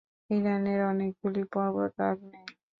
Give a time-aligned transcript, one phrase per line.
[0.29, 2.49] ইরানের অনেকগুলি পর্বত আগ্নেয়।